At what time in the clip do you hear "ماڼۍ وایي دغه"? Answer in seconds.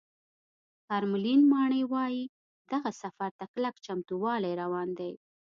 1.51-2.89